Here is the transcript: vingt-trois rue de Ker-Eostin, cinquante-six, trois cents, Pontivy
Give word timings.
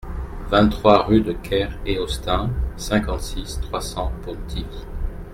vingt-trois 0.49 1.03
rue 1.05 1.21
de 1.21 1.31
Ker-Eostin, 1.31 2.49
cinquante-six, 2.75 3.59
trois 3.61 3.81
cents, 3.81 4.11
Pontivy 4.23 4.87